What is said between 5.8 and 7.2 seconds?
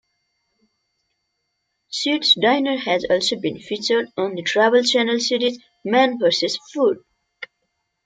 "Man versus Food".